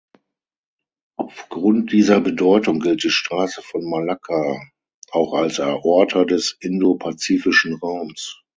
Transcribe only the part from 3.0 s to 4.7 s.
die Straße von Malakka